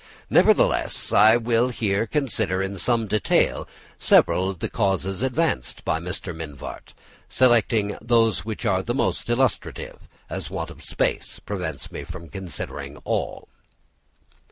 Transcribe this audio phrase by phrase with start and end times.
[0.31, 3.67] Nevertheless, I will here consider in some detail
[3.99, 6.35] several of the cases advanced by Mr.
[6.35, 6.95] Mivart,
[7.29, 12.97] selecting those which are the most illustrative, as want of space prevents me from considering
[13.03, 13.47] all.